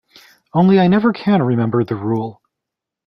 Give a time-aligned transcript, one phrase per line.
[0.55, 2.41] Only I never can remember the rule.